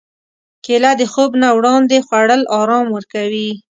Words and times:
کېله 0.65 0.91
د 0.99 1.01
خوب 1.11 1.31
نه 1.41 1.49
وړاندې 1.57 2.05
خوړل 2.07 2.41
ارام 2.59 2.85
ورکوي. 2.95 3.51